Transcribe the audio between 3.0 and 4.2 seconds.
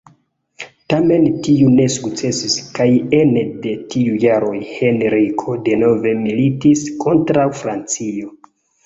ene de du